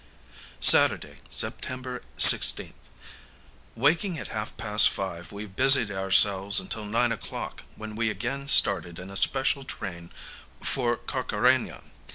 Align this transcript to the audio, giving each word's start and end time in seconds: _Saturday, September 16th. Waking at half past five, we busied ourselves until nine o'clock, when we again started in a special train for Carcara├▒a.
_Saturday, 0.59 1.19
September 1.29 2.01
16th. 2.17 2.89
Waking 3.75 4.17
at 4.17 4.29
half 4.29 4.57
past 4.57 4.89
five, 4.89 5.31
we 5.31 5.45
busied 5.45 5.91
ourselves 5.91 6.59
until 6.59 6.85
nine 6.85 7.11
o'clock, 7.11 7.65
when 7.75 7.95
we 7.95 8.09
again 8.09 8.47
started 8.47 8.97
in 8.97 9.11
a 9.11 9.15
special 9.15 9.63
train 9.63 10.09
for 10.59 10.97
Carcara├▒a. 10.97 11.83